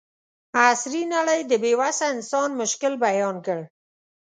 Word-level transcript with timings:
عصري 0.63 1.03
نړۍ 1.15 1.39
د 1.47 1.53
بې 1.63 1.73
وسه 1.81 2.05
انسان 2.13 2.49
مشکل 2.61 2.93
بیان 3.05 3.35
کړ. 3.45 3.59